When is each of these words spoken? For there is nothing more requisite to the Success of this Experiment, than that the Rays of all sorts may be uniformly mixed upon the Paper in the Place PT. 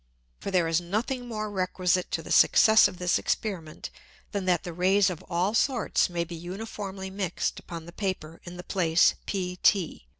For 0.39 0.49
there 0.49 0.67
is 0.67 0.81
nothing 0.81 1.27
more 1.27 1.51
requisite 1.51 2.09
to 2.09 2.23
the 2.23 2.31
Success 2.31 2.87
of 2.87 2.97
this 2.97 3.19
Experiment, 3.19 3.91
than 4.31 4.45
that 4.45 4.63
the 4.63 4.73
Rays 4.73 5.11
of 5.11 5.21
all 5.29 5.53
sorts 5.53 6.09
may 6.09 6.23
be 6.23 6.33
uniformly 6.35 7.11
mixed 7.11 7.59
upon 7.59 7.85
the 7.85 7.91
Paper 7.93 8.41
in 8.43 8.57
the 8.57 8.63
Place 8.63 9.13
PT. 9.27 10.07